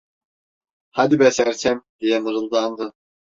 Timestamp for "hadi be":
0.91-1.31